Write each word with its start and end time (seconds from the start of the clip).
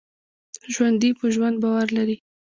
ژوندي 0.73 1.09
په 1.19 1.25
ژوند 1.33 1.55
باور 1.63 1.87
لري 1.97 2.15